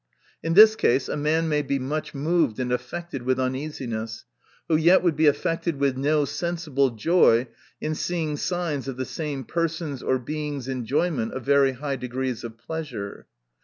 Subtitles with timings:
[0.41, 4.25] In this case a man may be much moved and affected with uneasiness,
[4.67, 7.47] who yet would be affected with no sensible joy
[7.79, 12.57] in seeing signs of the same person's or Being's enjoyment of very high degrees of
[12.57, 13.27] pleasure.